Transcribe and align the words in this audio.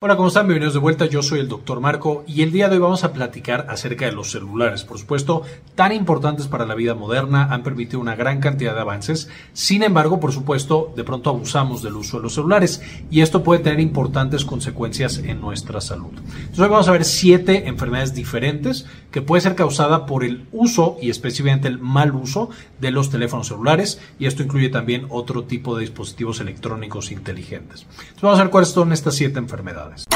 Hola, 0.00 0.14
¿cómo 0.14 0.28
están? 0.28 0.46
Bienvenidos 0.46 0.74
de 0.74 0.78
vuelta. 0.78 1.06
Yo 1.06 1.24
soy 1.24 1.40
el 1.40 1.48
doctor 1.48 1.80
Marco 1.80 2.22
y 2.24 2.42
el 2.42 2.52
día 2.52 2.68
de 2.68 2.76
hoy 2.76 2.82
vamos 2.82 3.02
a 3.02 3.12
platicar 3.12 3.66
acerca 3.68 4.04
de 4.04 4.12
los 4.12 4.30
celulares. 4.30 4.84
Por 4.84 4.96
supuesto, 4.96 5.42
tan 5.74 5.90
importantes 5.90 6.46
para 6.46 6.66
la 6.66 6.76
vida 6.76 6.94
moderna, 6.94 7.52
han 7.52 7.64
permitido 7.64 7.98
una 7.98 8.14
gran 8.14 8.38
cantidad 8.38 8.76
de 8.76 8.80
avances. 8.80 9.28
Sin 9.54 9.82
embargo, 9.82 10.20
por 10.20 10.30
supuesto, 10.30 10.92
de 10.94 11.02
pronto 11.02 11.30
abusamos 11.30 11.82
del 11.82 11.96
uso 11.96 12.18
de 12.18 12.22
los 12.22 12.34
celulares 12.34 12.80
y 13.10 13.22
esto 13.22 13.42
puede 13.42 13.58
tener 13.58 13.80
importantes 13.80 14.44
consecuencias 14.44 15.18
en 15.18 15.40
nuestra 15.40 15.80
salud. 15.80 16.12
Hoy 16.56 16.68
vamos 16.68 16.86
a 16.86 16.92
ver 16.92 17.04
siete 17.04 17.66
enfermedades 17.66 18.14
diferentes 18.14 18.86
que 19.10 19.22
puede 19.22 19.40
ser 19.40 19.54
causada 19.54 20.06
por 20.06 20.24
el 20.24 20.46
uso 20.52 20.96
y 21.00 21.10
específicamente 21.10 21.68
el 21.68 21.78
mal 21.78 22.14
uso 22.14 22.50
de 22.80 22.90
los 22.90 23.10
teléfonos 23.10 23.48
celulares 23.48 24.00
y 24.18 24.26
esto 24.26 24.42
incluye 24.42 24.68
también 24.68 25.06
otro 25.08 25.44
tipo 25.44 25.74
de 25.74 25.82
dispositivos 25.82 26.40
electrónicos 26.40 27.10
inteligentes. 27.10 27.86
Entonces, 27.90 28.22
vamos 28.22 28.38
a 28.38 28.42
ver 28.42 28.50
cuáles 28.50 28.70
son 28.70 28.92
estas 28.92 29.14
siete 29.14 29.38
enfermedades. 29.38 30.06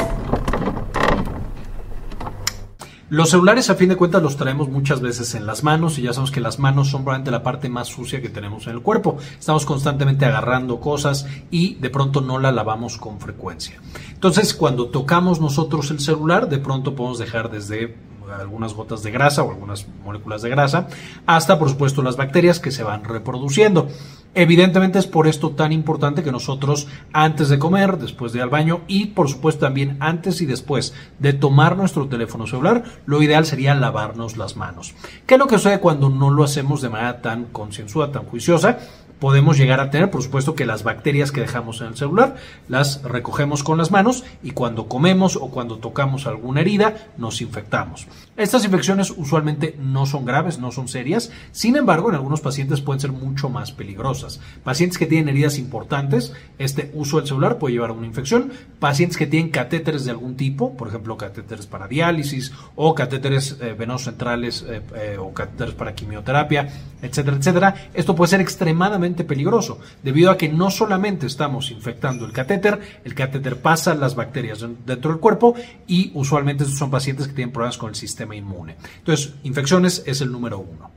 Los 3.13 3.29
celulares, 3.29 3.69
a 3.69 3.75
fin 3.75 3.89
de 3.89 3.95
cuentas, 3.95 4.23
los 4.23 4.37
traemos 4.37 4.69
muchas 4.69 4.99
veces 4.99 5.35
en 5.35 5.45
las 5.45 5.63
manos 5.63 5.99
y 5.99 6.01
ya 6.01 6.13
sabemos 6.13 6.31
que 6.31 6.39
las 6.39 6.57
manos 6.57 6.89
son 6.89 7.03
probablemente 7.03 7.29
la 7.29 7.43
parte 7.43 7.69
más 7.69 7.87
sucia 7.87 8.23
que 8.23 8.29
tenemos 8.29 8.65
en 8.65 8.73
el 8.73 8.81
cuerpo. 8.81 9.17
Estamos 9.37 9.67
constantemente 9.67 10.25
agarrando 10.25 10.79
cosas 10.79 11.27
y 11.51 11.75
de 11.75 11.91
pronto 11.91 12.21
no 12.21 12.39
la 12.39 12.51
lavamos 12.51 12.97
con 12.97 13.19
frecuencia. 13.19 13.79
Entonces, 14.13 14.55
cuando 14.55 14.87
tocamos 14.87 15.39
nosotros 15.39 15.91
el 15.91 15.99
celular, 15.99 16.49
de 16.49 16.57
pronto 16.57 16.95
podemos 16.95 17.19
dejar 17.19 17.51
desde 17.51 17.95
algunas 18.41 18.73
gotas 18.73 19.03
de 19.03 19.11
grasa 19.11 19.43
o 19.43 19.51
algunas 19.51 19.87
moléculas 20.03 20.41
de 20.41 20.49
grasa, 20.49 20.87
hasta 21.25 21.59
por 21.59 21.69
supuesto 21.69 22.01
las 22.01 22.17
bacterias 22.17 22.59
que 22.59 22.71
se 22.71 22.83
van 22.83 23.03
reproduciendo. 23.03 23.87
Evidentemente 24.35 24.97
es 24.97 25.05
por 25.05 25.27
esto 25.27 25.51
tan 25.51 25.71
importante 25.71 26.23
que 26.23 26.31
nosotros 26.31 26.87
antes 27.11 27.49
de 27.49 27.59
comer, 27.59 27.99
después 27.99 28.31
de 28.31 28.39
ir 28.39 28.43
al 28.43 28.49
baño 28.49 28.81
y 28.87 29.07
por 29.07 29.29
supuesto 29.29 29.65
también 29.65 29.97
antes 29.99 30.41
y 30.41 30.47
después 30.47 30.93
de 31.19 31.33
tomar 31.33 31.77
nuestro 31.77 32.07
teléfono 32.07 32.47
celular, 32.47 32.83
lo 33.05 33.21
ideal 33.21 33.45
sería 33.45 33.75
lavarnos 33.75 34.35
las 34.37 34.57
manos. 34.57 34.95
¿Qué 35.27 35.35
es 35.35 35.39
lo 35.39 35.47
que 35.47 35.57
sucede 35.57 35.79
cuando 35.79 36.09
no 36.09 36.31
lo 36.31 36.43
hacemos 36.43 36.81
de 36.81 36.89
manera 36.89 37.21
tan 37.21 37.45
concienzuda, 37.45 38.11
tan 38.11 38.25
juiciosa? 38.25 38.79
Podemos 39.19 39.57
llegar 39.57 39.79
a 39.79 39.89
tener, 39.89 40.11
por 40.11 40.23
supuesto, 40.23 40.55
que 40.55 40.65
las 40.65 40.83
bacterias 40.83 41.31
que 41.31 41.41
dejamos 41.41 41.81
en 41.81 41.87
el 41.87 41.95
celular 41.95 42.35
las 42.67 43.03
recogemos 43.03 43.63
con 43.63 43.77
las 43.77 43.91
manos 43.91 44.23
y 44.41 44.51
cuando 44.51 44.87
comemos 44.87 45.35
o 45.35 45.49
cuando 45.49 45.77
tocamos 45.77 46.27
alguna 46.27 46.61
herida 46.61 46.95
nos 47.17 47.41
infectamos. 47.41 48.07
Estas 48.35 48.65
infecciones 48.65 49.13
usualmente 49.15 49.75
no 49.79 50.07
son 50.07 50.25
graves, 50.25 50.57
no 50.57 50.71
son 50.71 50.87
serias, 50.87 51.31
sin 51.51 51.75
embargo, 51.75 52.09
en 52.09 52.15
algunos 52.15 52.41
pacientes 52.41 52.81
pueden 52.81 52.99
ser 52.99 53.11
mucho 53.11 53.47
más 53.47 53.71
peligrosas. 53.71 54.39
Pacientes 54.63 54.97
que 54.97 55.05
tienen 55.05 55.29
heridas 55.29 55.59
importantes, 55.59 56.33
este 56.57 56.89
uso 56.95 57.17
del 57.17 57.27
celular 57.27 57.59
puede 57.59 57.75
llevar 57.75 57.91
a 57.91 57.93
una 57.93 58.07
infección. 58.07 58.51
Pacientes 58.79 59.17
que 59.17 59.27
tienen 59.27 59.51
catéteres 59.51 60.05
de 60.05 60.11
algún 60.11 60.35
tipo, 60.35 60.75
por 60.75 60.87
ejemplo, 60.87 61.15
catéteres 61.15 61.67
para 61.67 61.87
diálisis 61.87 62.51
o 62.75 62.95
catéteres 62.95 63.57
eh, 63.61 63.75
venosos 63.77 64.05
centrales 64.05 64.65
eh, 64.67 64.81
eh, 64.95 65.17
o 65.19 65.31
catéteres 65.31 65.75
para 65.75 65.93
quimioterapia, 65.93 66.69
etcétera, 67.03 67.37
etcétera. 67.37 67.75
Esto 67.93 68.15
puede 68.15 68.29
ser 68.31 68.41
extremadamente 68.41 69.25
peligroso, 69.25 69.77
debido 70.01 70.31
a 70.31 70.37
que 70.37 70.49
no 70.49 70.71
solamente 70.71 71.27
estamos 71.27 71.69
infectando 71.69 72.25
el 72.25 72.31
catéter, 72.31 72.79
el 73.03 73.13
catéter 73.13 73.57
pasa 73.57 73.93
las 73.93 74.15
bacterias 74.15 74.65
dentro 74.87 75.11
del 75.11 75.19
cuerpo 75.19 75.53
y 75.85 76.09
usualmente 76.15 76.65
son 76.65 76.89
pacientes 76.89 77.27
que 77.27 77.33
tienen 77.33 77.53
problemas 77.53 77.77
con 77.77 77.89
el 77.89 77.95
sistema 77.95 78.22
inmune. 78.31 78.75
Entonces, 78.99 79.33
infecciones 79.43 80.03
es 80.05 80.21
el 80.21 80.31
número 80.31 80.59
uno. 80.59 80.91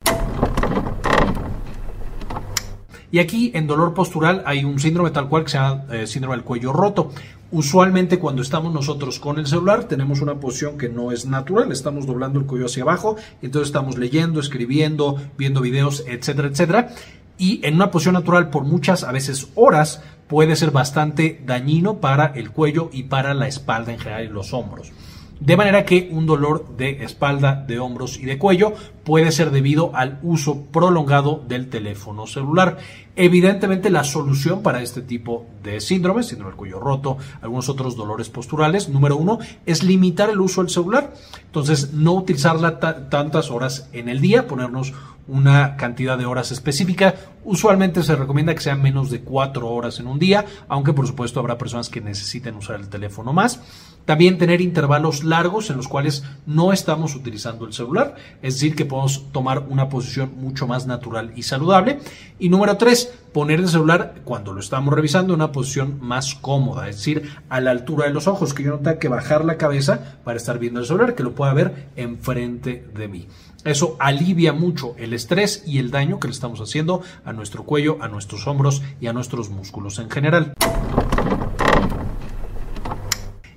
Y 3.10 3.18
aquí 3.18 3.52
en 3.54 3.66
dolor 3.66 3.94
postural 3.94 4.42
hay 4.46 4.64
un 4.64 4.78
síndrome 4.78 5.10
tal 5.10 5.28
cual 5.28 5.44
que 5.44 5.50
se 5.50 5.58
llama 5.58 5.84
eh, 5.90 6.06
síndrome 6.06 6.36
del 6.36 6.44
cuello 6.44 6.72
roto. 6.72 7.12
Usualmente 7.52 8.18
cuando 8.18 8.42
estamos 8.42 8.72
nosotros 8.74 9.20
con 9.20 9.38
el 9.38 9.46
celular 9.46 9.84
tenemos 9.84 10.20
una 10.20 10.34
posición 10.40 10.76
que 10.76 10.88
no 10.88 11.12
es 11.12 11.26
natural, 11.26 11.70
estamos 11.70 12.06
doblando 12.06 12.40
el 12.40 12.46
cuello 12.46 12.66
hacia 12.66 12.82
abajo, 12.82 13.16
entonces 13.40 13.68
estamos 13.68 13.96
leyendo, 13.96 14.40
escribiendo, 14.40 15.16
viendo 15.38 15.60
videos, 15.60 16.04
etcétera, 16.08 16.48
etcétera 16.48 16.88
y 17.38 17.60
en 17.64 17.74
una 17.74 17.90
posición 17.90 18.14
natural 18.14 18.50
por 18.50 18.64
muchas, 18.64 19.04
a 19.04 19.12
veces 19.12 19.48
horas, 19.54 20.02
puede 20.26 20.56
ser 20.56 20.70
bastante 20.70 21.40
dañino 21.44 22.00
para 22.00 22.26
el 22.26 22.50
cuello 22.50 22.90
y 22.92 23.04
para 23.04 23.34
la 23.34 23.46
espalda 23.46 23.92
en 23.92 23.98
general 23.98 24.24
y 24.24 24.28
los 24.28 24.52
hombros. 24.52 24.92
De 25.40 25.56
manera 25.56 25.84
que 25.84 26.08
un 26.10 26.26
dolor 26.26 26.76
de 26.76 27.04
espalda, 27.04 27.64
de 27.66 27.78
hombros 27.78 28.18
y 28.18 28.24
de 28.24 28.38
cuello 28.38 28.72
puede 29.06 29.30
ser 29.30 29.52
debido 29.52 29.94
al 29.94 30.18
uso 30.24 30.62
prolongado 30.72 31.40
del 31.46 31.70
teléfono 31.70 32.26
celular. 32.26 32.78
Evidentemente 33.14 33.88
la 33.88 34.02
solución 34.02 34.62
para 34.62 34.82
este 34.82 35.00
tipo 35.00 35.46
de 35.62 35.80
síndromes, 35.80 36.26
síndrome 36.26 36.50
del 36.50 36.58
cuello 36.58 36.80
roto, 36.80 37.16
algunos 37.40 37.68
otros 37.68 37.96
dolores 37.96 38.28
posturales, 38.30 38.88
número 38.88 39.16
uno, 39.16 39.38
es 39.64 39.84
limitar 39.84 40.28
el 40.28 40.40
uso 40.40 40.60
del 40.60 40.70
celular. 40.70 41.14
Entonces 41.44 41.92
no 41.92 42.14
utilizarla 42.14 42.80
tantas 43.08 43.52
horas 43.52 43.88
en 43.92 44.08
el 44.08 44.20
día, 44.20 44.48
ponernos 44.48 44.92
una 45.28 45.76
cantidad 45.76 46.18
de 46.18 46.26
horas 46.26 46.52
específica. 46.52 47.14
Usualmente 47.44 48.02
se 48.02 48.16
recomienda 48.16 48.54
que 48.54 48.60
sean 48.60 48.82
menos 48.82 49.10
de 49.10 49.20
cuatro 49.20 49.68
horas 49.68 49.98
en 49.98 50.06
un 50.06 50.18
día, 50.18 50.44
aunque 50.68 50.92
por 50.92 51.06
supuesto 51.06 51.40
habrá 51.40 51.58
personas 51.58 51.88
que 51.88 52.00
necesiten 52.00 52.56
usar 52.56 52.80
el 52.80 52.88
teléfono 52.88 53.32
más. 53.32 53.60
También 54.04 54.38
tener 54.38 54.60
intervalos 54.60 55.24
largos 55.24 55.70
en 55.70 55.76
los 55.76 55.88
cuales 55.88 56.24
no 56.46 56.72
estamos 56.72 57.16
utilizando 57.16 57.66
el 57.66 57.72
celular, 57.72 58.14
es 58.40 58.54
decir, 58.54 58.76
que 58.76 58.84
podemos 58.96 59.30
tomar 59.30 59.66
una 59.68 59.90
posición 59.90 60.32
mucho 60.38 60.66
más 60.66 60.86
natural 60.86 61.32
y 61.36 61.42
saludable. 61.42 61.98
Y 62.38 62.48
número 62.48 62.78
tres, 62.78 63.12
poner 63.32 63.60
el 63.60 63.68
celular 63.68 64.14
cuando 64.24 64.54
lo 64.54 64.60
estamos 64.60 64.94
revisando 64.94 65.34
en 65.34 65.40
una 65.40 65.52
posición 65.52 65.98
más 66.00 66.34
cómoda, 66.34 66.88
es 66.88 66.96
decir, 66.96 67.30
a 67.50 67.60
la 67.60 67.72
altura 67.72 68.06
de 68.06 68.14
los 68.14 68.26
ojos, 68.26 68.54
que 68.54 68.62
yo 68.62 68.70
no 68.70 68.78
tenga 68.78 68.98
que 68.98 69.08
bajar 69.08 69.44
la 69.44 69.58
cabeza 69.58 70.16
para 70.24 70.38
estar 70.38 70.58
viendo 70.58 70.80
el 70.80 70.86
celular, 70.86 71.14
que 71.14 71.22
lo 71.22 71.34
pueda 71.34 71.52
ver 71.52 71.90
enfrente 71.96 72.88
de 72.94 73.08
mí. 73.08 73.28
Eso 73.64 73.96
alivia 73.98 74.54
mucho 74.54 74.94
el 74.96 75.12
estrés 75.12 75.62
y 75.66 75.78
el 75.78 75.90
daño 75.90 76.18
que 76.18 76.28
le 76.28 76.32
estamos 76.32 76.60
haciendo 76.60 77.02
a 77.24 77.34
nuestro 77.34 77.64
cuello, 77.64 77.98
a 78.00 78.08
nuestros 78.08 78.46
hombros 78.46 78.82
y 78.98 79.08
a 79.08 79.12
nuestros 79.12 79.50
músculos 79.50 79.98
en 79.98 80.08
general. 80.08 80.54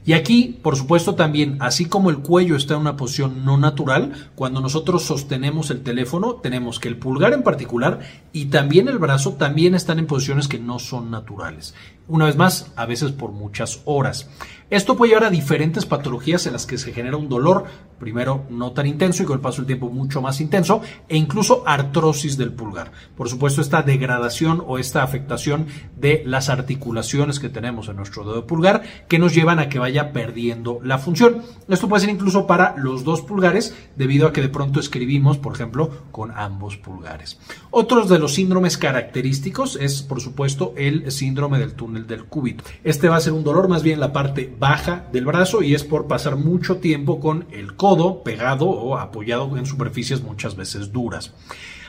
Y 0.10 0.14
aquí, 0.14 0.60
por 0.64 0.76
supuesto, 0.76 1.14
también, 1.14 1.58
así 1.60 1.86
como 1.86 2.10
el 2.10 2.18
cuello 2.18 2.56
está 2.56 2.74
en 2.74 2.80
una 2.80 2.98
posición 2.98 3.46
no 3.46 3.60
natural, 3.60 4.32
cuando 4.34 4.60
nosotros 4.60 5.04
sostenemos 5.04 5.70
el 5.70 5.84
teléfono, 5.84 6.34
tenemos 6.34 6.80
que 6.80 6.88
el 6.88 6.98
pulgar 6.98 7.32
en 7.34 7.44
particular 7.44 8.00
y 8.34 8.46
también 8.46 8.88
el 8.88 8.98
brazo 8.98 9.34
también 9.34 9.76
están 9.76 10.00
en 10.00 10.08
posiciones 10.08 10.48
que 10.48 10.58
no 10.58 10.80
son 10.80 11.12
naturales. 11.12 11.76
Una 12.08 12.26
vez 12.26 12.38
más, 12.38 12.72
a 12.76 12.88
veces 12.88 13.12
por 13.12 13.34
muchas 13.34 13.82
horas. 13.86 14.28
Esto 14.72 14.98
puede 14.98 15.12
llevar 15.12 15.26
a 15.26 15.30
diferentes 15.30 15.86
patologías 15.86 16.48
en 16.48 16.54
las 16.54 16.66
que 16.66 16.80
se 16.80 16.92
genera 16.92 17.16
un 17.16 17.30
dolor, 17.30 17.66
primero 18.00 18.46
no 18.50 18.72
tan 18.72 18.88
intenso 18.88 19.24
y 19.24 19.26
con 19.26 19.36
el 19.36 19.42
paso 19.42 19.58
del 19.58 19.68
tiempo 19.68 19.90
mucho 19.90 20.22
más 20.22 20.42
intenso, 20.42 20.82
e 21.08 21.18
incluso 21.18 21.64
artrosis 21.66 22.38
del 22.38 22.54
pulgar. 22.54 22.92
Por 23.16 23.30
supuesto, 23.30 23.62
esta 23.62 23.82
degradación 23.82 24.64
o 24.66 24.78
esta 24.78 25.04
afectación 25.04 25.68
de 25.98 26.24
las 26.26 26.50
articulaciones 26.50 27.40
que 27.40 27.50
tenemos 27.50 27.90
en 27.90 27.98
nuestro 27.98 28.24
dedo 28.24 28.48
pulgar 28.48 28.84
que 29.08 29.20
nos 29.20 29.36
llevan 29.36 29.60
a 29.60 29.70
que 29.70 29.80
vaya 29.80 30.14
perdiendo 30.14 30.80
la 30.84 30.98
función. 30.98 31.44
Esto 31.68 31.90
puede 31.90 32.02
ser 32.02 32.10
incluso 32.10 32.48
para 32.48 32.76
los 32.78 33.04
dos 33.04 33.22
pulgares, 33.22 33.76
debido 33.96 34.28
a 34.28 34.34
que 34.34 34.42
de 34.42 34.50
pronto 34.50 34.80
escribimos, 34.80 35.38
por 35.38 35.54
ejemplo, 35.54 35.92
con 36.12 36.32
ambos 36.32 36.78
pulgares. 36.78 37.40
Otros 37.70 38.10
de 38.10 38.20
los 38.20 38.34
síndromes 38.34 38.78
característicos 38.78 39.76
es, 39.76 40.02
por 40.02 40.22
supuesto, 40.22 40.74
el 40.78 41.12
síndrome 41.12 41.60
del 41.60 41.74
túnel 41.74 42.08
del 42.08 42.26
cúbito. 42.26 42.64
Este 42.84 43.10
va 43.10 43.18
a 43.18 43.22
ser 43.22 43.34
un 43.34 43.44
dolor 43.44 43.68
más 43.68 43.84
bien 43.84 43.96
en 43.96 44.02
la 44.02 44.14
parte 44.14 44.54
baja 44.58 45.06
del 45.12 45.26
brazo 45.26 45.62
y 45.62 45.76
es 45.76 45.84
por 45.84 46.08
pasar 46.08 46.36
mucho 46.36 46.78
tiempo 46.78 47.20
con 47.20 47.46
el 47.52 47.76
codo 47.76 47.89
pegado 48.24 48.70
o 48.70 48.98
apoyado 48.98 49.58
en 49.58 49.66
superficies 49.66 50.22
muchas 50.22 50.56
veces 50.56 50.92
duras. 50.92 51.34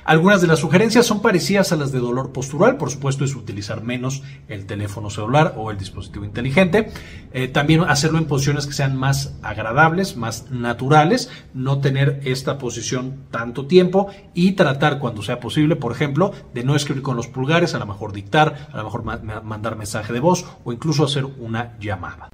Algunas 0.05 0.41
de 0.41 0.47
las 0.47 0.61
sugerencias 0.61 1.07
son 1.07 1.21
parecidas 1.21 1.73
a 1.73 1.77
las 1.77 1.93
de 1.93 1.99
dolor 1.99 2.33
postural, 2.33 2.77
por 2.79 2.91
supuesto 2.91 3.25
es 3.25 3.37
utilizar 3.37 3.83
menos 3.83 4.23
el 4.49 4.67
teléfono 4.67 5.11
celular 5.11 5.55
o 5.57 5.71
el 5.71 5.79
dispositivo 5.79 6.25
inteligente, 6.25 6.91
eh, 7.33 7.49
también 7.49 7.83
hacerlo 7.83 8.19
en 8.19 8.25
posiciones 8.25 8.67
que 8.67 8.73
sean 8.73 8.97
más 8.97 9.35
agradables, 9.43 10.17
más 10.17 10.51
naturales, 10.51 11.31
no 11.55 11.81
tener 11.81 12.21
esta 12.25 12.59
posición 12.59 13.25
tanto 13.31 13.67
tiempo 13.67 14.09
y 14.35 14.53
tratar 14.53 14.99
cuando 14.99 15.23
sea 15.23 15.39
posible, 15.39 15.77
por 15.77 15.93
ejemplo, 15.93 16.33
de 16.55 16.65
no 16.65 16.75
escribir 16.75 17.03
con 17.03 17.17
los 17.17 17.29
pulgares, 17.29 17.75
a 17.75 17.79
lo 17.79 17.87
mejor 17.87 18.13
dictar, 18.13 18.69
a 18.73 18.79
lo 18.79 18.85
mejor 18.85 19.05
mandar 19.05 19.77
mensaje 19.77 20.13
de 20.13 20.21
voz 20.21 20.45
o 20.65 20.73
incluso 20.73 21.05
hacer 21.05 21.25
una 21.25 21.79
llamada. 21.79 22.31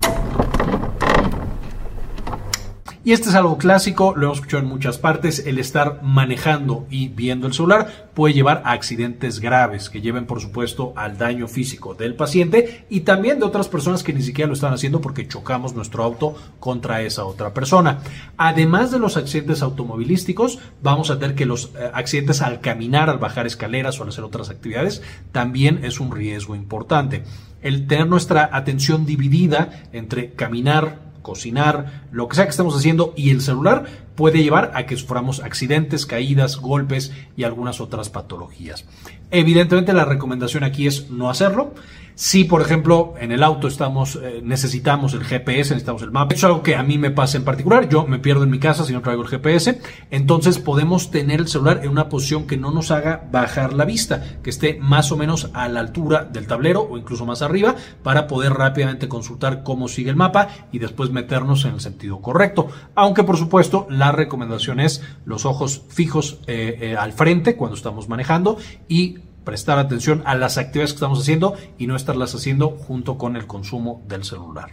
Y 3.06 3.12
este 3.12 3.28
es 3.28 3.36
algo 3.36 3.56
clásico, 3.56 4.14
lo 4.16 4.24
hemos 4.24 4.38
escuchado 4.38 4.64
en 4.64 4.68
muchas 4.68 4.98
partes, 4.98 5.46
el 5.46 5.60
estar 5.60 6.02
manejando 6.02 6.88
y 6.90 7.06
viendo 7.06 7.46
el 7.46 7.52
celular 7.52 8.08
puede 8.14 8.34
llevar 8.34 8.62
a 8.64 8.72
accidentes 8.72 9.38
graves 9.38 9.88
que 9.90 10.00
lleven 10.00 10.26
por 10.26 10.40
supuesto 10.40 10.92
al 10.96 11.16
daño 11.16 11.46
físico 11.46 11.94
del 11.94 12.16
paciente 12.16 12.84
y 12.90 13.02
también 13.02 13.38
de 13.38 13.44
otras 13.44 13.68
personas 13.68 14.02
que 14.02 14.12
ni 14.12 14.22
siquiera 14.22 14.48
lo 14.48 14.54
están 14.54 14.72
haciendo 14.74 15.00
porque 15.00 15.28
chocamos 15.28 15.72
nuestro 15.72 16.02
auto 16.02 16.34
contra 16.58 17.00
esa 17.02 17.26
otra 17.26 17.54
persona. 17.54 18.00
Además 18.38 18.90
de 18.90 18.98
los 18.98 19.16
accidentes 19.16 19.62
automovilísticos, 19.62 20.58
vamos 20.82 21.10
a 21.10 21.20
tener 21.20 21.36
que 21.36 21.46
los 21.46 21.66
eh, 21.76 21.88
accidentes 21.94 22.42
al 22.42 22.60
caminar, 22.60 23.08
al 23.08 23.18
bajar 23.18 23.46
escaleras 23.46 24.00
o 24.00 24.02
al 24.02 24.08
hacer 24.08 24.24
otras 24.24 24.50
actividades, 24.50 25.00
también 25.30 25.84
es 25.84 26.00
un 26.00 26.10
riesgo 26.10 26.56
importante. 26.56 27.22
El 27.62 27.86
tener 27.86 28.08
nuestra 28.08 28.50
atención 28.52 29.06
dividida 29.06 29.84
entre 29.92 30.32
caminar, 30.32 31.05
cocinar, 31.26 32.04
lo 32.12 32.28
que 32.28 32.36
sea 32.36 32.44
que 32.44 32.50
estemos 32.50 32.76
haciendo 32.76 33.12
y 33.16 33.30
el 33.30 33.40
celular 33.40 33.84
puede 34.16 34.42
llevar 34.42 34.72
a 34.74 34.86
que 34.86 34.96
suframos 34.96 35.40
accidentes, 35.40 36.06
caídas, 36.06 36.56
golpes 36.56 37.12
y 37.36 37.44
algunas 37.44 37.80
otras 37.80 38.08
patologías. 38.10 38.84
Evidentemente 39.30 39.92
la 39.92 40.04
recomendación 40.04 40.64
aquí 40.64 40.86
es 40.86 41.10
no 41.10 41.30
hacerlo. 41.30 41.74
Si, 42.18 42.44
por 42.44 42.62
ejemplo, 42.62 43.12
en 43.20 43.30
el 43.30 43.42
auto 43.42 43.68
estamos, 43.68 44.16
eh, 44.16 44.40
necesitamos 44.42 45.12
el 45.12 45.22
GPS, 45.22 45.74
necesitamos 45.74 46.00
el 46.00 46.12
mapa, 46.12 46.34
es 46.34 46.42
algo 46.44 46.62
que 46.62 46.74
a 46.74 46.82
mí 46.82 46.96
me 46.96 47.10
pasa 47.10 47.36
en 47.36 47.44
particular, 47.44 47.90
yo 47.90 48.06
me 48.06 48.18
pierdo 48.18 48.44
en 48.44 48.50
mi 48.50 48.58
casa 48.58 48.86
si 48.86 48.94
no 48.94 49.02
traigo 49.02 49.20
el 49.22 49.28
GPS, 49.28 49.82
entonces 50.10 50.58
podemos 50.58 51.10
tener 51.10 51.40
el 51.40 51.48
celular 51.48 51.80
en 51.82 51.90
una 51.90 52.08
posición 52.08 52.46
que 52.46 52.56
no 52.56 52.70
nos 52.70 52.90
haga 52.90 53.28
bajar 53.30 53.74
la 53.74 53.84
vista, 53.84 54.38
que 54.42 54.48
esté 54.48 54.78
más 54.80 55.12
o 55.12 55.18
menos 55.18 55.50
a 55.52 55.68
la 55.68 55.80
altura 55.80 56.24
del 56.24 56.46
tablero 56.46 56.88
o 56.90 56.96
incluso 56.96 57.26
más 57.26 57.42
arriba 57.42 57.76
para 58.02 58.26
poder 58.26 58.54
rápidamente 58.54 59.08
consultar 59.08 59.62
cómo 59.62 59.86
sigue 59.86 60.08
el 60.08 60.16
mapa 60.16 60.48
y 60.72 60.78
después 60.78 61.10
meternos 61.10 61.66
en 61.66 61.74
el 61.74 61.80
sentido 61.80 62.22
correcto. 62.22 62.68
Aunque, 62.94 63.24
por 63.24 63.36
supuesto, 63.36 63.86
la 63.90 64.05
recomendación 64.12 64.80
es 64.80 65.02
los 65.24 65.46
ojos 65.46 65.82
fijos 65.88 66.40
eh, 66.46 66.78
eh, 66.80 66.96
al 66.96 67.12
frente 67.12 67.56
cuando 67.56 67.76
estamos 67.76 68.08
manejando 68.08 68.58
y 68.88 69.18
prestar 69.44 69.78
atención 69.78 70.22
a 70.26 70.34
las 70.34 70.58
actividades 70.58 70.92
que 70.92 70.96
estamos 70.96 71.20
haciendo 71.20 71.54
y 71.78 71.86
no 71.86 71.96
estarlas 71.96 72.34
haciendo 72.34 72.70
junto 72.70 73.16
con 73.16 73.36
el 73.36 73.46
consumo 73.46 74.02
del 74.08 74.24
celular. 74.24 74.70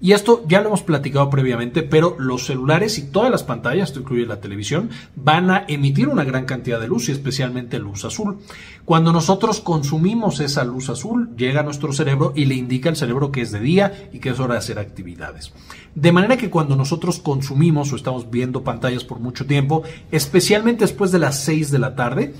Y 0.00 0.12
esto 0.12 0.44
ya 0.46 0.60
lo 0.60 0.68
hemos 0.68 0.82
platicado 0.82 1.28
previamente, 1.28 1.82
pero 1.82 2.14
los 2.18 2.46
celulares 2.46 2.98
y 2.98 3.10
todas 3.10 3.30
las 3.30 3.42
pantallas, 3.42 3.88
esto 3.88 4.00
incluye 4.00 4.26
la 4.26 4.40
televisión, 4.40 4.90
van 5.16 5.50
a 5.50 5.64
emitir 5.66 6.08
una 6.08 6.22
gran 6.22 6.44
cantidad 6.44 6.78
de 6.78 6.86
luz 6.86 7.08
y 7.08 7.12
especialmente 7.12 7.80
luz 7.80 8.04
azul. 8.04 8.38
Cuando 8.84 9.12
nosotros 9.12 9.60
consumimos 9.60 10.38
esa 10.38 10.62
luz 10.64 10.88
azul, 10.88 11.30
llega 11.36 11.60
a 11.60 11.64
nuestro 11.64 11.92
cerebro 11.92 12.32
y 12.36 12.44
le 12.44 12.54
indica 12.54 12.88
al 12.88 12.96
cerebro 12.96 13.32
que 13.32 13.40
es 13.40 13.50
de 13.50 13.60
día 13.60 14.08
y 14.12 14.20
que 14.20 14.30
es 14.30 14.38
hora 14.38 14.54
de 14.54 14.60
hacer 14.60 14.78
actividades. 14.78 15.52
De 15.94 16.12
manera 16.12 16.36
que 16.36 16.50
cuando 16.50 16.76
nosotros 16.76 17.18
consumimos 17.18 17.92
o 17.92 17.96
estamos 17.96 18.30
viendo 18.30 18.62
pantallas 18.62 19.02
por 19.02 19.18
mucho 19.18 19.46
tiempo, 19.46 19.82
especialmente 20.12 20.84
después 20.84 21.10
de 21.10 21.18
las 21.18 21.42
6 21.42 21.72
de 21.72 21.78
la 21.80 21.96
tarde, 21.96 22.34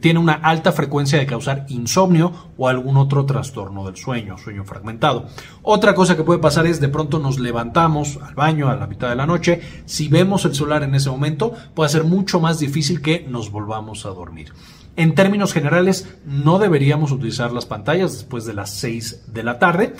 tiene 0.00 0.20
una 0.20 0.34
alta 0.34 0.72
frecuencia 0.72 1.18
de 1.18 1.26
causar 1.26 1.64
insomnio 1.68 2.32
o 2.56 2.68
algún 2.68 2.96
otro 2.96 3.24
trastorno 3.24 3.84
del 3.86 3.96
sueño, 3.96 4.36
sueño 4.38 4.64
fragmentado. 4.64 5.26
Otra 5.62 5.94
cosa 5.94 6.16
que 6.16 6.24
puede 6.24 6.40
pasar 6.40 6.66
es 6.66 6.80
de 6.80 6.88
pronto 6.88 7.18
nos 7.18 7.38
levantamos 7.38 8.18
al 8.22 8.34
baño 8.34 8.68
a 8.68 8.76
la 8.76 8.86
mitad 8.86 9.08
de 9.08 9.16
la 9.16 9.26
noche, 9.26 9.60
si 9.86 10.08
vemos 10.08 10.44
el 10.44 10.54
celular 10.54 10.82
en 10.82 10.94
ese 10.94 11.10
momento 11.10 11.54
puede 11.74 11.90
ser 11.90 12.04
mucho 12.04 12.40
más 12.40 12.58
difícil 12.58 13.00
que 13.00 13.26
nos 13.28 13.50
volvamos 13.50 14.04
a 14.04 14.10
dormir. 14.10 14.52
En 14.94 15.14
términos 15.14 15.54
generales, 15.54 16.06
no 16.26 16.58
deberíamos 16.58 17.12
utilizar 17.12 17.50
las 17.50 17.64
pantallas 17.64 18.12
después 18.12 18.44
de 18.44 18.52
las 18.52 18.70
6 18.74 19.32
de 19.32 19.42
la 19.42 19.58
tarde. 19.58 19.94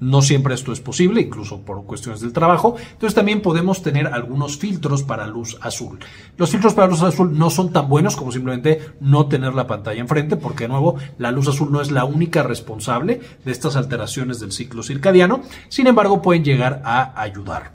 No 0.00 0.22
siempre 0.22 0.54
esto 0.54 0.72
es 0.72 0.80
posible, 0.80 1.22
incluso 1.22 1.62
por 1.62 1.84
cuestiones 1.84 2.20
del 2.20 2.32
trabajo. 2.32 2.76
Entonces 2.92 3.14
también 3.14 3.40
podemos 3.40 3.82
tener 3.82 4.08
algunos 4.08 4.58
filtros 4.58 5.02
para 5.02 5.26
luz 5.26 5.58
azul. 5.60 5.98
Los 6.36 6.50
filtros 6.50 6.74
para 6.74 6.86
luz 6.86 7.02
azul 7.02 7.36
no 7.38 7.50
son 7.50 7.72
tan 7.72 7.88
buenos 7.88 8.16
como 8.16 8.32
simplemente 8.32 8.80
no 9.00 9.26
tener 9.26 9.54
la 9.54 9.66
pantalla 9.66 10.00
enfrente, 10.00 10.36
porque 10.36 10.64
de 10.64 10.68
nuevo 10.68 10.96
la 11.18 11.30
luz 11.30 11.48
azul 11.48 11.72
no 11.72 11.80
es 11.80 11.90
la 11.90 12.04
única 12.04 12.42
responsable 12.42 13.20
de 13.44 13.52
estas 13.52 13.76
alteraciones 13.76 14.40
del 14.40 14.52
ciclo 14.52 14.82
circadiano. 14.82 15.40
Sin 15.68 15.86
embargo, 15.86 16.22
pueden 16.22 16.44
llegar 16.44 16.82
a 16.84 17.20
ayudar. 17.20 17.72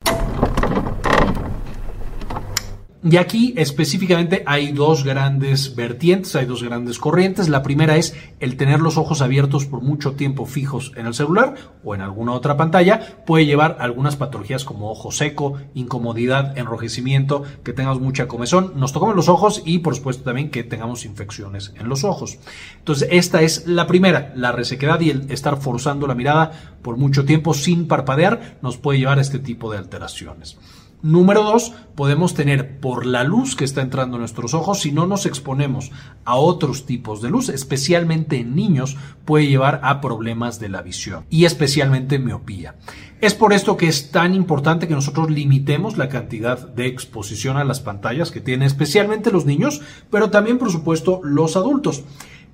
Y 3.03 3.17
aquí 3.17 3.55
específicamente 3.57 4.43
hay 4.45 4.73
dos 4.73 5.03
grandes 5.03 5.75
vertientes, 5.75 6.35
hay 6.35 6.45
dos 6.45 6.61
grandes 6.61 6.99
corrientes. 6.99 7.49
La 7.49 7.63
primera 7.63 7.97
es 7.97 8.13
el 8.39 8.57
tener 8.57 8.79
los 8.79 8.95
ojos 8.95 9.23
abiertos 9.23 9.65
por 9.65 9.81
mucho 9.81 10.11
tiempo 10.11 10.45
fijos 10.45 10.91
en 10.95 11.07
el 11.07 11.15
celular 11.15 11.55
o 11.83 11.95
en 11.95 12.01
alguna 12.01 12.33
otra 12.33 12.57
pantalla. 12.57 13.23
Puede 13.25 13.47
llevar 13.47 13.77
a 13.79 13.85
algunas 13.85 14.17
patologías 14.17 14.65
como 14.65 14.91
ojo 14.91 15.11
seco, 15.11 15.55
incomodidad, 15.73 16.55
enrojecimiento, 16.59 17.41
que 17.63 17.73
tengamos 17.73 17.99
mucha 17.99 18.27
comezón, 18.27 18.73
nos 18.75 18.93
tocamos 18.93 19.15
los 19.15 19.29
ojos 19.29 19.63
y 19.65 19.79
por 19.79 19.95
supuesto 19.95 20.23
también 20.23 20.51
que 20.51 20.63
tengamos 20.63 21.03
infecciones 21.03 21.73
en 21.79 21.89
los 21.89 22.03
ojos. 22.03 22.37
Entonces 22.77 23.07
esta 23.11 23.41
es 23.41 23.65
la 23.65 23.87
primera, 23.87 24.31
la 24.35 24.51
resequedad 24.51 24.99
y 24.99 25.09
el 25.09 25.31
estar 25.31 25.59
forzando 25.59 26.05
la 26.05 26.13
mirada 26.13 26.51
por 26.83 26.97
mucho 26.97 27.25
tiempo 27.25 27.55
sin 27.55 27.87
parpadear 27.87 28.59
nos 28.61 28.77
puede 28.77 28.99
llevar 28.99 29.17
a 29.17 29.21
este 29.21 29.39
tipo 29.39 29.71
de 29.71 29.79
alteraciones. 29.79 30.59
Número 31.03 31.43
dos, 31.43 31.73
podemos 31.95 32.35
tener 32.35 32.79
por 32.79 33.07
la 33.07 33.23
luz 33.23 33.55
que 33.55 33.65
está 33.65 33.81
entrando 33.81 34.17
en 34.17 34.21
nuestros 34.21 34.53
ojos, 34.53 34.81
si 34.81 34.91
no 34.91 35.07
nos 35.07 35.25
exponemos 35.25 35.91
a 36.25 36.35
otros 36.35 36.85
tipos 36.85 37.23
de 37.23 37.31
luz, 37.31 37.49
especialmente 37.49 38.37
en 38.37 38.55
niños, 38.55 38.97
puede 39.25 39.47
llevar 39.47 39.81
a 39.83 39.99
problemas 39.99 40.59
de 40.59 40.69
la 40.69 40.83
visión 40.83 41.25
y 41.31 41.45
especialmente 41.45 42.19
miopía. 42.19 42.75
Es 43.19 43.33
por 43.33 43.51
esto 43.51 43.77
que 43.77 43.87
es 43.87 44.11
tan 44.11 44.35
importante 44.35 44.87
que 44.87 44.93
nosotros 44.93 45.31
limitemos 45.31 45.97
la 45.97 46.09
cantidad 46.09 46.67
de 46.67 46.85
exposición 46.85 47.57
a 47.57 47.63
las 47.63 47.79
pantallas 47.79 48.29
que 48.29 48.41
tienen 48.41 48.67
especialmente 48.67 49.31
los 49.31 49.45
niños, 49.45 49.81
pero 50.11 50.29
también 50.29 50.59
por 50.59 50.71
supuesto 50.71 51.19
los 51.23 51.55
adultos. 51.55 52.03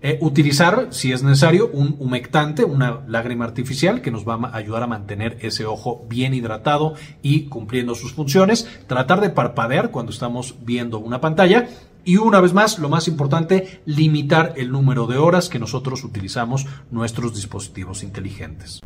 Eh, 0.02 0.20
utilizar, 0.22 0.88
si 0.92 1.12
es 1.12 1.24
necesario, 1.24 1.70
un 1.74 1.96
humectante, 2.00 2.64
una 2.64 3.02
lágrima 3.08 3.46
artificial 3.46 4.02
que 4.02 4.12
nos 4.12 4.28
va 4.28 4.36
a 4.36 4.56
ayudar 4.56 4.84
a 4.84 4.88
mantener 4.88 5.38
ese 5.42 5.66
ojo 5.66 6.06
bien 6.08 6.34
hidratado 6.34 6.94
y 7.24 7.46
cumpliendo 7.46 7.96
sus 7.96 8.14
funciones. 8.14 8.68
Tratar 8.86 9.22
de 9.22 9.32
parpadear 9.32 9.90
cuando 9.90 10.12
estamos 10.12 10.56
viendo 10.62 11.00
una 11.00 11.20
pantalla. 11.20 11.68
Y 12.06 12.18
una 12.18 12.40
vez 12.40 12.54
más, 12.54 12.80
lo 12.80 12.88
más 12.88 13.08
importante, 13.08 13.82
limitar 13.86 14.54
el 14.56 14.72
número 14.72 15.08
de 15.08 15.18
horas 15.18 15.50
que 15.50 15.60
nosotros 15.60 16.04
utilizamos 16.06 16.66
nuestros 16.90 17.36
dispositivos 17.36 18.02
inteligentes. 18.02 18.82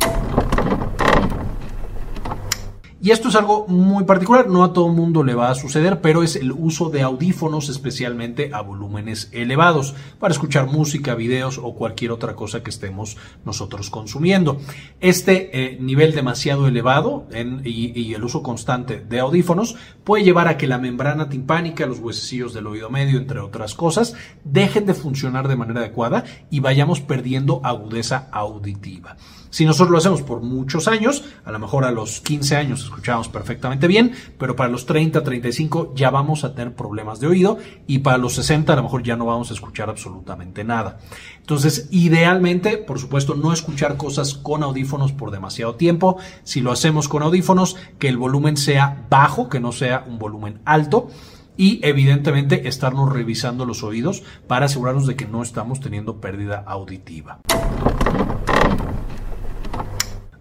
Y 3.04 3.10
esto 3.10 3.30
es 3.30 3.36
algo 3.36 3.66
muy 3.68 4.04
particular, 4.04 4.48
no 4.48 4.64
a 4.64 4.74
todo 4.74 4.88
mundo 4.90 5.24
le 5.24 5.34
va 5.34 5.50
a 5.50 5.56
suceder, 5.56 6.02
pero 6.02 6.22
es 6.22 6.36
el 6.36 6.52
uso 6.52 6.92
de 6.92 7.02
audífonos 7.02 7.68
especialmente 7.68 8.52
a 8.54 8.62
volúmenes 8.62 9.28
elevados 9.32 9.96
para 10.20 10.32
escuchar 10.32 10.68
música, 10.68 11.16
videos 11.16 11.58
o 11.58 11.74
cualquier 11.74 12.12
otra 12.12 12.36
cosa 12.36 12.62
que 12.62 12.70
estemos 12.70 13.18
nosotros 13.44 13.90
consumiendo. 13.90 14.62
Este 15.00 15.50
eh, 15.52 15.78
nivel 15.82 16.14
demasiado 16.14 16.68
elevado 16.68 17.26
y, 17.64 18.00
y, 18.00 18.14
el 18.14 18.24
uso 18.24 18.44
constante 18.44 19.00
de 19.00 19.20
audífonos 19.20 19.78
puede 20.04 20.24
llevar 20.24 20.48
a 20.48 20.58
que 20.58 20.68
la 20.68 20.78
membrana 20.78 21.28
timpánica, 21.28 21.88
los 21.88 21.98
huesecillos 21.98 22.54
del 22.54 22.68
oído 22.68 22.92
medio, 22.92 23.18
entre 23.18 23.40
otras 23.40 23.74
cosas, 23.74 24.14
dejen 24.44 24.86
de 24.86 24.94
funcionar 24.94 25.48
de 25.48 25.56
manera 25.56 25.80
adecuada 25.80 26.24
y 26.52 26.60
vayamos 26.60 27.02
perdiendo 27.02 27.62
agudeza 27.64 28.28
auditiva. 28.32 29.18
Si 29.52 29.66
nosotros 29.66 29.92
lo 29.92 29.98
hacemos 29.98 30.22
por 30.22 30.42
muchos 30.42 30.88
años, 30.88 31.26
a 31.44 31.52
lo 31.52 31.60
mejor 31.60 31.84
a 31.84 31.92
los 31.92 32.22
15 32.22 32.56
años 32.56 32.91
escuchamos 32.92 33.30
perfectamente 33.30 33.88
bien, 33.88 34.12
pero 34.38 34.56
para 34.56 34.70
los 34.70 34.86
30, 34.86 35.24
35 35.24 35.94
ya 35.96 36.10
vamos 36.10 36.44
a 36.44 36.54
tener 36.54 36.76
problemas 36.76 37.20
de 37.20 37.28
oído 37.28 37.58
y 37.88 38.00
para 38.00 38.18
los 38.18 38.36
60 38.36 38.74
a 38.74 38.76
lo 38.76 38.84
mejor 38.84 39.04
ya 39.04 39.16
no 39.16 39.26
vamos 39.26 39.50
a 39.50 39.54
escuchar 39.54 39.90
absolutamente 39.90 40.64
nada. 40.64 41.00
Entonces, 41.40 41.88
idealmente, 41.92 42.78
por 42.78 43.00
supuesto, 43.00 43.36
no 43.36 43.54
escuchar 43.54 43.98
cosas 43.98 44.36
con 44.36 44.64
audífonos 44.64 45.12
por 45.14 45.32
demasiado 45.32 45.76
tiempo. 45.76 46.18
Si 46.44 46.62
lo 46.62 46.72
hacemos 46.72 47.08
con 47.08 47.24
audífonos, 47.24 47.78
que 47.98 48.10
el 48.10 48.18
volumen 48.18 48.58
sea 48.58 49.06
bajo, 49.10 49.50
que 49.50 49.60
no 49.60 49.72
sea 49.72 50.06
un 50.08 50.20
volumen 50.20 50.60
alto 50.66 51.10
y 51.58 51.80
evidentemente 51.84 52.68
estarnos 52.68 53.12
revisando 53.12 53.66
los 53.66 53.84
oídos 53.84 54.24
para 54.48 54.66
asegurarnos 54.66 55.08
de 55.08 55.16
que 55.16 55.26
no 55.26 55.44
estamos 55.44 55.80
teniendo 55.80 56.22
pérdida 56.22 56.64
auditiva. 56.66 57.40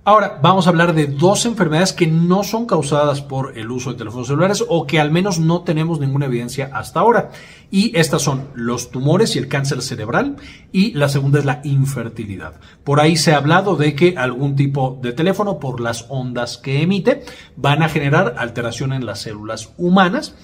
Ahora 0.03 0.39
vamos 0.41 0.67
a 0.67 0.71
hablar 0.71 0.95
de 0.95 1.09
dos 1.09 1.45
enfermedades 1.45 1.93
que 1.93 2.07
no 2.07 2.43
son 2.43 2.65
causadas 2.65 3.21
por 3.21 3.59
el 3.59 3.71
uso 3.71 3.91
de 3.93 3.99
teléfonos 3.99 4.29
celulares 4.29 4.65
o 4.67 4.87
que 4.87 4.99
al 4.99 5.11
menos 5.11 5.39
no 5.39 5.61
tenemos 5.61 6.01
ninguna 6.01 6.25
evidencia 6.25 6.71
hasta 6.73 7.01
ahora. 7.01 7.33
Y 7.71 7.95
estas 7.95 8.23
son 8.23 8.49
los 8.55 8.91
tumores 8.91 9.37
y 9.37 9.39
el 9.39 9.49
cáncer 9.49 9.83
cerebral 9.83 10.37
y 10.73 10.93
la 10.95 11.11
segunda 11.11 11.39
es 11.39 11.45
la 11.45 11.61
infertilidad. 11.65 12.55
Por 12.83 12.99
ahí 12.99 13.17
se 13.17 13.35
ha 13.35 13.37
hablado 13.37 13.77
de 13.77 13.95
que 13.95 14.15
algún 14.17 14.57
tipo 14.57 14.99
de 15.03 15.13
teléfono 15.13 15.59
por 15.59 15.83
las 15.83 16.07
ondas 16.09 16.57
que 16.57 16.81
emite 16.81 17.23
van 17.57 17.83
a 17.83 17.91
generar 17.91 18.37
alteración 18.39 18.95
en 18.95 19.05
las 19.05 19.21
células 19.21 19.75
humanas. 19.77 20.35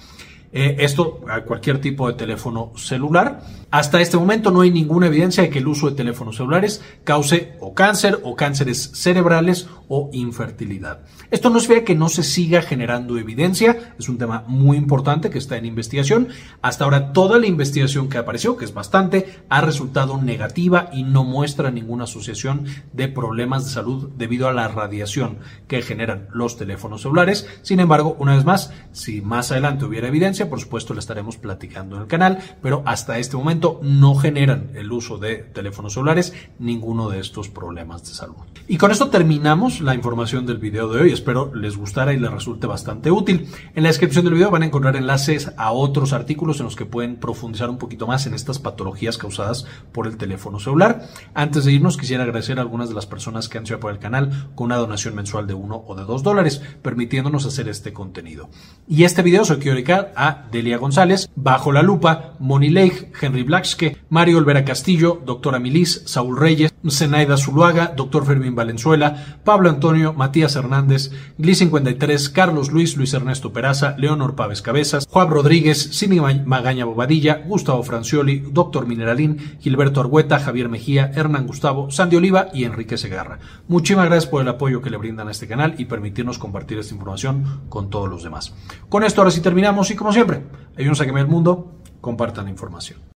Eh, 0.52 0.76
esto 0.80 1.20
a 1.28 1.40
cualquier 1.42 1.80
tipo 1.80 2.08
de 2.08 2.14
teléfono 2.14 2.72
celular. 2.76 3.40
Hasta 3.76 4.00
este 4.00 4.16
momento 4.16 4.50
no 4.50 4.62
hay 4.62 4.70
ninguna 4.70 5.08
evidencia 5.08 5.42
de 5.42 5.50
que 5.50 5.58
el 5.58 5.68
uso 5.68 5.90
de 5.90 5.96
teléfonos 5.96 6.36
celulares 6.36 6.80
cause 7.04 7.58
o 7.60 7.74
cáncer 7.74 8.20
o 8.22 8.34
cánceres 8.34 8.90
cerebrales 8.94 9.68
o 9.88 10.08
infertilidad. 10.14 11.00
Esto 11.30 11.50
no 11.50 11.60
significa 11.60 11.84
que 11.84 11.94
no 11.94 12.08
se 12.08 12.22
siga 12.22 12.62
generando 12.62 13.18
evidencia, 13.18 13.94
es 13.98 14.08
un 14.08 14.16
tema 14.16 14.44
muy 14.46 14.78
importante 14.78 15.28
que 15.28 15.36
está 15.36 15.58
en 15.58 15.66
investigación. 15.66 16.28
Hasta 16.62 16.84
ahora 16.84 17.12
toda 17.12 17.38
la 17.38 17.48
investigación 17.48 18.08
que 18.08 18.16
apareció, 18.16 18.56
que 18.56 18.64
es 18.64 18.72
bastante, 18.72 19.40
ha 19.50 19.60
resultado 19.60 20.16
negativa 20.22 20.88
y 20.90 21.02
no 21.02 21.24
muestra 21.24 21.70
ninguna 21.70 22.04
asociación 22.04 22.64
de 22.94 23.08
problemas 23.08 23.66
de 23.66 23.72
salud 23.72 24.08
debido 24.16 24.48
a 24.48 24.54
la 24.54 24.68
radiación 24.68 25.38
que 25.68 25.82
generan 25.82 26.28
los 26.32 26.56
teléfonos 26.56 27.02
celulares. 27.02 27.46
Sin 27.60 27.80
embargo, 27.80 28.16
una 28.18 28.36
vez 28.36 28.46
más, 28.46 28.72
si 28.92 29.20
más 29.20 29.52
adelante 29.52 29.84
hubiera 29.84 30.08
evidencia, 30.08 30.48
por 30.48 30.60
supuesto 30.60 30.94
la 30.94 31.00
estaremos 31.00 31.36
platicando 31.36 31.96
en 31.96 32.02
el 32.02 32.08
canal, 32.08 32.38
pero 32.62 32.82
hasta 32.86 33.18
este 33.18 33.36
momento 33.36 33.65
no 33.82 34.14
generan 34.14 34.70
el 34.74 34.90
uso 34.92 35.18
de 35.18 35.36
teléfonos 35.36 35.94
celulares 35.94 36.32
ninguno 36.58 37.08
de 37.08 37.20
estos 37.20 37.48
problemas 37.48 38.02
de 38.02 38.14
salud. 38.14 38.36
Y 38.68 38.78
con 38.78 38.90
esto 38.90 39.10
terminamos 39.10 39.80
la 39.80 39.94
información 39.94 40.46
del 40.46 40.58
video 40.58 40.88
de 40.88 41.02
hoy. 41.02 41.12
Espero 41.12 41.54
les 41.54 41.76
gustara 41.76 42.12
y 42.12 42.18
les 42.18 42.30
resulte 42.30 42.66
bastante 42.66 43.10
útil. 43.10 43.48
En 43.74 43.82
la 43.82 43.90
descripción 43.90 44.24
del 44.24 44.34
video 44.34 44.50
van 44.50 44.62
a 44.62 44.66
encontrar 44.66 44.96
enlaces 44.96 45.52
a 45.56 45.72
otros 45.72 46.12
artículos 46.12 46.58
en 46.58 46.64
los 46.64 46.76
que 46.76 46.86
pueden 46.86 47.16
profundizar 47.16 47.70
un 47.70 47.78
poquito 47.78 48.06
más 48.06 48.26
en 48.26 48.34
estas 48.34 48.58
patologías 48.58 49.18
causadas 49.18 49.66
por 49.92 50.06
el 50.06 50.16
teléfono 50.16 50.58
celular. 50.58 51.06
Antes 51.34 51.64
de 51.64 51.72
irnos, 51.72 51.96
quisiera 51.96 52.24
agradecer 52.24 52.58
a 52.58 52.62
algunas 52.62 52.88
de 52.88 52.94
las 52.94 53.06
personas 53.06 53.48
que 53.48 53.58
han 53.58 53.66
sido 53.66 53.80
por 53.80 53.92
el 53.92 53.98
canal 53.98 54.50
con 54.54 54.66
una 54.66 54.76
donación 54.76 55.14
mensual 55.14 55.46
de 55.46 55.54
uno 55.54 55.84
o 55.86 55.94
de 55.94 56.04
dos 56.04 56.22
dólares, 56.22 56.60
permitiéndonos 56.82 57.46
hacer 57.46 57.68
este 57.68 57.92
contenido. 57.92 58.48
Y 58.88 59.04
este 59.04 59.22
video 59.22 59.44
se 59.44 59.58
quiero 59.58 59.74
dedicar 59.74 60.12
a 60.16 60.46
Delia 60.50 60.78
González, 60.78 61.30
Bajo 61.36 61.72
la 61.72 61.82
Lupa, 61.82 62.34
Moni 62.38 62.70
Leigh, 62.70 63.12
Henry 63.20 63.44
Blackske, 63.56 63.96
Mario 64.10 64.36
Olvera 64.36 64.66
Castillo, 64.66 65.22
Doctora 65.24 65.58
Milis, 65.58 66.02
Saúl 66.04 66.38
Reyes, 66.38 66.74
Zenaida 66.90 67.38
Zuluaga, 67.38 67.94
Doctor 67.96 68.26
Fermín 68.26 68.54
Valenzuela, 68.54 69.38
Pablo 69.44 69.70
Antonio, 69.70 70.12
Matías 70.12 70.56
Hernández, 70.56 71.10
Gli53, 71.38 72.32
Carlos 72.32 72.70
Luis, 72.70 72.98
Luis 72.98 73.14
Ernesto 73.14 73.54
Peraza, 73.54 73.94
Leonor 73.96 74.36
Pávez 74.36 74.60
Cabezas, 74.60 75.06
Juan 75.08 75.30
Rodríguez, 75.30 75.96
Cini 75.96 76.20
Magaña 76.20 76.84
Bobadilla, 76.84 77.44
Gustavo 77.46 77.82
Francioli, 77.82 78.40
Doctor 78.40 78.86
Mineralín, 78.86 79.38
Gilberto 79.58 80.02
Argueta, 80.02 80.38
Javier 80.38 80.68
Mejía, 80.68 81.10
Hernán 81.14 81.46
Gustavo, 81.46 81.90
Sandy 81.90 82.16
Oliva 82.16 82.48
y 82.52 82.64
Enrique 82.64 82.98
Segarra. 82.98 83.38
Muchísimas 83.68 84.04
gracias 84.04 84.30
por 84.30 84.42
el 84.42 84.48
apoyo 84.48 84.82
que 84.82 84.90
le 84.90 84.98
brindan 84.98 85.28
a 85.28 85.30
este 85.30 85.48
canal 85.48 85.76
y 85.78 85.86
permitirnos 85.86 86.38
compartir 86.38 86.78
esta 86.78 86.92
información 86.92 87.62
con 87.70 87.88
todos 87.88 88.10
los 88.10 88.22
demás. 88.22 88.54
Con 88.90 89.02
esto 89.02 89.22
ahora 89.22 89.30
sí 89.30 89.40
terminamos 89.40 89.90
y 89.90 89.96
como 89.96 90.12
siempre, 90.12 90.42
ayúdenos 90.74 91.00
a 91.00 91.06
cambiar 91.06 91.24
el 91.24 91.32
mundo, 91.32 91.80
compartan 92.02 92.44
la 92.44 92.50
información. 92.50 93.06